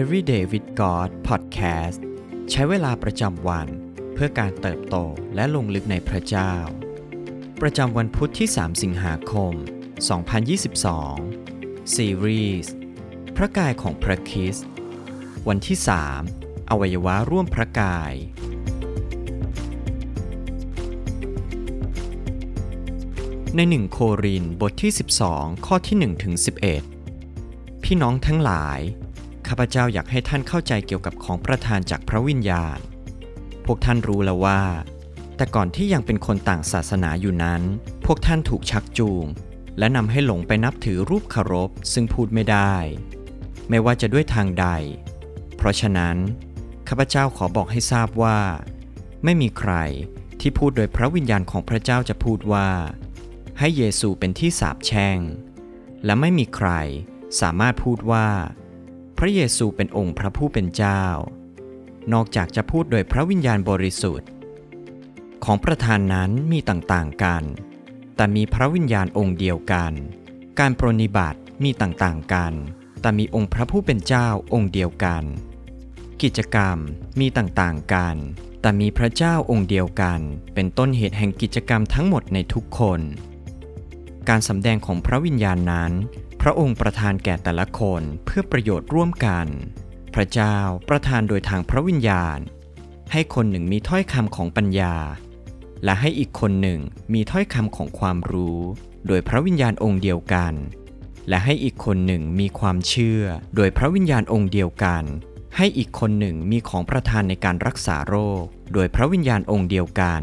[0.00, 2.00] Everyday with God Podcast
[2.50, 3.68] ใช้เวลาประจำวัน
[4.14, 4.96] เพื่อการเติบโต
[5.34, 6.54] และลงลึกในพระเจ้า
[7.60, 9.52] ประจำวันพุทธที่ 3 สิงหาคม
[11.14, 12.72] 2022 ซีรีส์
[13.36, 14.68] พระกายของพระคริสต์
[15.48, 15.78] วันที่
[16.24, 18.14] 3 อวัยวะร่วมพระกาย
[23.56, 24.92] ในหนึ่งโครินบทที่
[25.28, 26.34] 12 ข้อที่1ถึง
[27.08, 28.80] 11 พี่น้องทั้งหลาย
[29.46, 32.78] ข้าพเจ้าอยากให้ท่านเข้าใจเกี่ยวกับของประทานจากพระวิญญาณ
[33.64, 34.62] พวกท่านรู้แล้วว่า
[35.36, 37.62] แต่ก่อนที่ยังเป็นคนต่างศาสนาอยู่นั้น
[38.06, 39.24] พวกท่านถูกชักจูง
[39.78, 42.74] และนำให้หลงไปนับถือรูปเคารพซึ่งพูดไม่ได้
[43.68, 44.66] ไม่ว่าจะด้วยทางใด
[45.56, 46.16] เพราะฉะนั้น
[46.88, 48.38] ข้าพเจ้าขอบอกให้ทราบว่า
[49.24, 49.72] ไม่มีใคร
[50.40, 52.68] ที่พูดโดยพระวิญญาณของพระเจ้าจะพูดว่า
[53.58, 55.18] ให้เยซูเป็นที่สาปแช่ง
[56.04, 56.70] และไม่มีใคร
[57.40, 58.28] สามารถพูดว่า
[59.24, 61.04] ระเยซูเป็นองค์พระผู้เป็นเจ้า
[62.12, 64.28] นอกจากจะพูดโดยพระวิญญาณบริสุทธิ์
[65.44, 67.42] ของประธานนั้นมีต่างๆกัน
[68.16, 69.92] แต่มีพระวิญญาณองค์เดียวกัน
[70.58, 72.52] การปรนนิบัติมีต่างๆกัน
[73.00, 75.24] แต่มีองค์พระผู้เป็นเจ้าองค์เดียวกัน
[76.22, 76.76] กิจกรรม
[77.20, 78.16] มีต่างๆกัน
[78.60, 80.20] แต่มีพระเจ้าองค์เดียวกัน
[80.54, 83.00] เป็นต้นเหตุแห่งกิจกรรมทั้งหมดในทุกคน
[84.28, 85.92] การสำแดงของพระวิญญาณนั้น
[86.46, 89.46] พระองค์ประทานแก่แต่ละคนเพื่อประโยชน์ร่วมกัน
[90.14, 90.56] พระเจ้า
[90.88, 92.38] ประทานโดยทางพระวิญญาณ
[93.12, 94.96] ให้คนหนึ่งมีถ้อยคำของปัญญา
[95.84, 96.80] และให้อีกคนหนึ่ง
[97.14, 98.60] มีถ้อยคำของความรู้
[99.06, 100.54] โดยพระวิญญาณองค์เดียวกัน
[101.28, 103.22] และให้อีกคนหนึ่งมีความเชื่อ
[103.56, 105.04] โดยพระวิญญาณองค์เดียวกัน
[105.56, 110.22] ให้อีกคนหนึ่งมีของประทานในการรักษาโรค โดยพระวิญญาณองค์เดียวกัน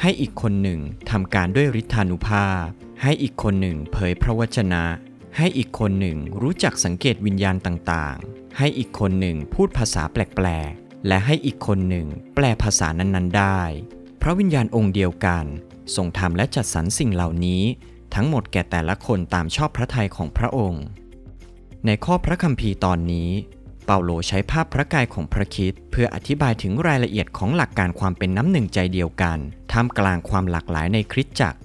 [0.00, 2.64] ให้อีกคนหนึ่งทำการด้วยฤทธานุภาพ
[3.02, 4.84] ให้อีกคนหนึ่งเผยพระวจนะ
[5.40, 13.60] ให้อีกคนหนึ่งรู้จักสังเกตวิญญาณต่างๆ ให้อีกคนหนึ่งพูดภาษาแปลกๆ และให้อีกคนหนึ่งแปลภาษานั้นๆ ได้
[14.22, 15.44] พระวิญญาณองค์เดียวกัน
[15.96, 17.62] ทรงทำและจัดสรรสิ่งเหล่านี้
[18.14, 20.84] ทั้งหมดแก่แต่ละคนตามชอบพระทัยของพระองค์
[21.86, 23.30] ในข้อพระคัมภีร์ตอนนี้
[23.84, 29.38] เปาโลใช้ภาพพระกายของพระคิดเพื่ออธิบายถึงรายละเอียดของหลักการความเป็นน้ำหนึ่งใจเดียวกัน
[29.72, 31.58] ท่ามกลางความหลากหลายในคริสตจักร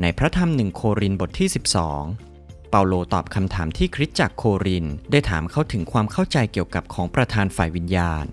[0.00, 2.33] ในพระธรรมหนึ่งโครินบทที่ 12
[2.76, 8.24] เปาโลตอบคำถามที่คริสตจักโคริน ได้ถามเขาถึงความเข้าใจเกี่ยวกับของประธานฝ่ายวิญญาณ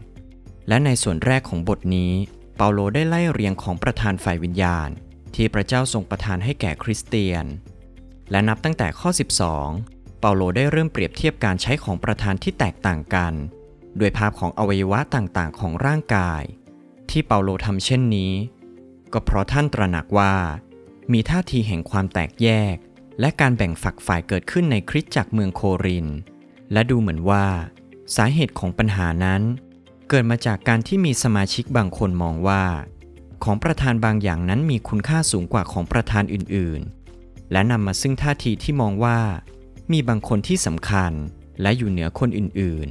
[0.67, 2.13] และในส่วนแรกของบทนี้
[2.57, 4.89] เปาโลได้ไล่เรียงของประธานฝ่ายวิญญาณ
[5.35, 7.45] ที่พระเจ้าทรงประทานให้แก่คริสเตียน
[8.31, 9.09] และนับตั้งแต่ข้อ
[9.61, 13.33] 12 เปาโลได้เริ่มเปรียบเทียบการใช้ของประธานที่แตกต่างกัน
[13.97, 16.43] โดยภาพของอวัยวะต่างๆ ของร่างกาย
[17.09, 18.33] ที่เปาโลทำเช่นนี้
[19.13, 20.33] ก็เพราะท่านตระหนักว่า
[21.11, 22.77] มีท่าทีแห่งความแตกแยก
[23.21, 26.07] และการแบ่งฝักฝ่ายเกิดขึ้นในคริสตจักรเมืองโคริน
[26.73, 27.45] และดูเหมือนว่า
[28.15, 29.41] สาเหตุของปัญหานั้น
[30.09, 32.63] เกิดมาจากการที่มีสมาชิกบางคนมองว่า
[33.43, 39.19] ของประธานบางอย่างนั้นมีคุณค่าสูงกว่าของประธานอื่นๆ และนำมาซึ่งท่าทีที่มองว่า
[39.91, 41.11] มีบางคนที่สำคัญ
[41.61, 42.87] และอยู่เหนือคนอื่น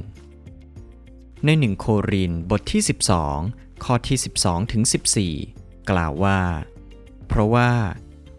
[0.71, 2.81] ๆ ในหนึ่งโครินบทที่
[3.33, 4.83] 12 ข้อที่ 12ถึง
[5.35, 6.39] 14 กล่าวว่า
[7.27, 7.71] เพราะว่า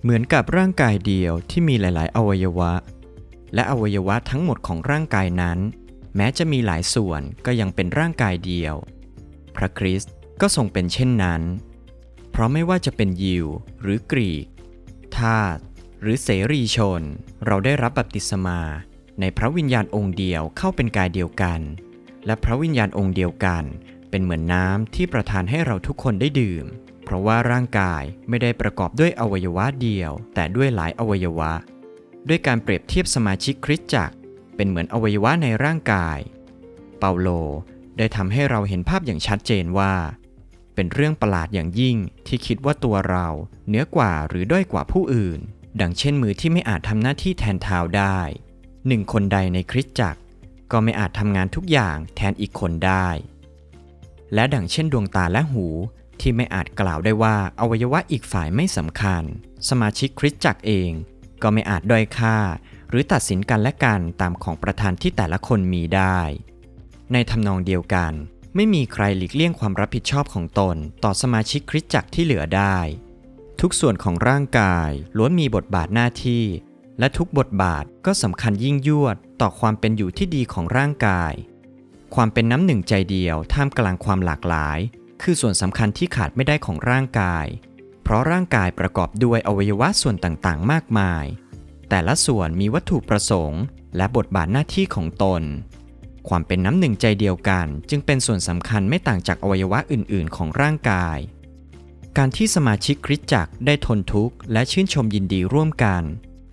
[0.02, 2.72] เหมือนกับร่างกายเดียวที่มีหลาย ๆ อวัยวะ
[3.54, 5.58] และอวัยวะทั้งหมดของร่างกายนั้น
[6.16, 8.74] แม้จะมีหลายส่วนก็ยังเป็นร่างกายเดียว
[9.56, 11.42] พระคริสต์ก็ทรงเป็นเช่นนั้น
[12.30, 13.46] เพราะไม่ว่าจะเป็นยิว
[13.82, 14.46] หรือกรีก
[15.16, 15.58] ทาส
[16.00, 17.02] หรือเสรีชน
[17.46, 18.60] เราได้รับบัพติศมา
[19.20, 21.60] ในพระวิญญาณองค์เดียวเข้าเป็นกายเดียวกัน
[22.26, 23.64] และพระวิญญาณองค์เดียวกัน
[24.10, 26.66] เป็นเหมือนน้ำที่ประทานให้เราทุกคนได้ดื่ม
[27.04, 31.52] เพราะว่าร่างกายไม่ได้ประกอบด้วยอวัยวะเดียว แต่ด้วยหลายอวัยวะ
[32.28, 34.14] ด้วยการเปรียบเทียบสมาชิกคริสตจักร
[34.56, 36.18] เป็นเหมือนอวัยวะในร่างกาย
[36.98, 37.28] เปาโล
[37.98, 39.94] ได้ทำให้เราเห็นภาพอย่างชัดเจนว่า
[40.74, 41.96] เป็นเรื่องประหลาดอย่างยิ่ง
[42.26, 43.26] ที่คิดว่าตัวเรา
[43.66, 45.40] เหนือกว่าหรือด้อยกว่าผู้อื่น
[45.80, 48.18] ดังเช่นมือที่ไม่อาจทำหน้าที่แทนเท้าได้
[48.86, 50.20] หนึ่งคนใดในคริสตจักร
[50.72, 53.08] ก็ไม่อาจทำงานทุกอย่างแทนอีกคนได้
[54.34, 55.66] และดังเช่นดวงตาและหู
[56.20, 59.22] ที่ไม่อาจกล่าวได้ว่าอวัยวะอีกฝ่ายไม่สำคัญ
[59.68, 60.90] สมาชิกคริสตจักรเอง
[61.42, 62.36] ก็ไม่อาจด้อยค่า
[62.90, 66.20] หรือตัดสินกันและกันตามของประธานที่แต่ละคนมีได้
[67.12, 68.12] ในทำนองเดียวกัน
[68.54, 72.78] ไม่มีใครหลีกเลี่ยงความรับผิดชอบของตน ต่อสมาชิกคริสตจักรที่เหลือได้
[73.60, 76.44] ทุกส่วนของร่างกายล้วนมีบทบาทหน้าที่
[76.98, 81.32] และทุกบทบาทก็สำคัญยิ่งยวดต่อความเป็นอยู่ที่ดีของร่างกาย
[82.14, 84.78] ความเป็นน้ำหนึ่งใจเดียวท่ามกลางความหลากหลาย
[85.22, 87.46] คือส่วนสำคัญที่ขาดไม่ได้ของร่างกาย
[88.02, 91.24] เพราะร่างกายประกอบด้วยอวัยวะส่วนต่างๆ มากมาย
[91.88, 93.62] แต่ละส่วนมีวัตถุประสงค์
[93.96, 95.42] และบทบาทหน้าที่ของตน
[96.28, 101.18] ความเป็นน้ำหนึ่งใจเดียวกัน จึงเป็นส่วนสำคัญไม่ต่างจากอวัยวะอื่น ๆ ของร่างกาย
[102.18, 106.02] การที่สมาชิกคริสตจักรได้ทนทุกข์และชื่นชมยินดีร่วมกัน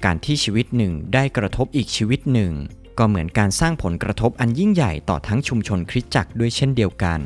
[0.06, 2.54] การที่ชีวิตหนึ่งได้กระทบอีกชีวิตหนึ่ง
[2.98, 7.21] ก็เหมือนการสร้างผลกระทบอันยิ่งใหญ่ต่อทั้งชุมชนคริสตจักรด้วยเช่นเดียวกัน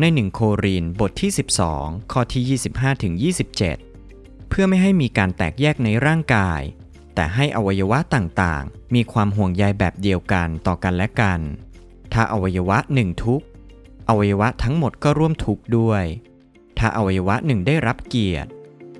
[0.00, 1.30] ในหนึ่งโครินบทที่
[1.70, 3.12] 12 ข้อที่ 25ถึง
[3.80, 6.60] 27 เพื่อไม่ให้มีการแตกแยกในร่างกาย
[7.14, 11.40] แต่ให้อวัยวะต่างๆ มีความห่วงใยแบบเดียวกันต่อกันและกัน
[12.12, 13.42] ถ้าอวัยวะหนึ่งทุก
[14.08, 16.04] อวัยวะทั้งหมดก็ร่วมทุกข์ด้วย
[16.78, 18.50] ถ้าอวัยวะหนึ่งได้รับเกียรติ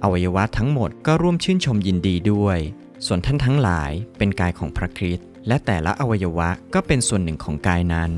[0.03, 2.59] อวัยวะทั้งหมดก็ร่วมชื่นชมยินดีด้วย
[3.07, 8.11] ส่วนท่านทั้งหลายเป็นกายของพระคริสต์และแต่ละอวัยวะก็เป็นส่วนหนึ่งของกายนั้น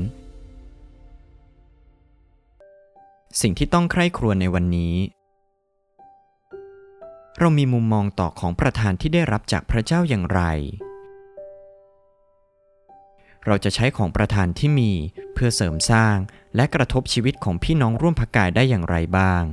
[3.41, 4.95] สิ่งที่ต้องใคร่ครวญในวันนี้
[7.39, 10.41] เรามีมุมมองต่อของประทานที่ได้รับจากพระเจ้าอย่างไร
[13.45, 14.91] เราจะใช้ของประทานที่มี
[15.33, 16.17] เพื่อเสริมสร้าง
[16.55, 19.43] และกระทบชีวิตของพี่น้องร่วมพระกายได้อย่างไรบ้าง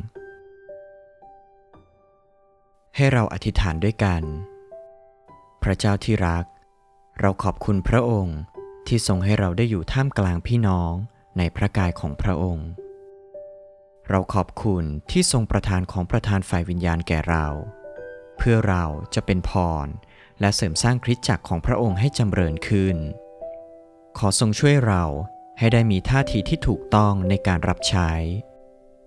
[2.97, 4.23] ให้เราอธิษฐานด้วยกัน
[5.63, 6.45] พระเจ้าที่รัก
[7.21, 8.39] เราขอบคุณพระองค์
[8.87, 10.93] ที่ทรงให้เราได้อยู่ท่ามกลางพี่น้อง
[11.39, 12.69] ในพระกายของพระองค์
[14.11, 17.47] เราขอบคุณที่ทรงประทานของประทานฝ่ายวิญญาณแก่เรา
[18.37, 18.85] เพื่อเรา
[19.15, 19.53] จะเป็นพ
[19.85, 19.87] ร
[20.41, 22.97] และเสริมสร้างคริสตจักรของพระองค์ให้จำเริญขึ้น
[24.19, 25.05] ขอทรงช่วยเรา
[25.59, 28.11] ให้ได้มีท่าทีที่ถูกต้องในการรับใช้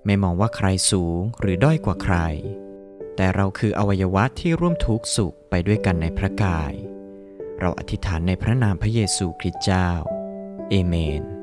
[0.05, 2.17] ไม่มองว่าใครสูงหรือด้อยกว่าใคร
[3.15, 6.73] แต่เราคืออวัยวะที่ร่วมทุกข์สุขไปด้วยกันในพระกาย
[7.59, 9.89] เราอธิษฐานในพระนามพระเยซูคริสต์เจ้า
[10.69, 11.36] เอเมน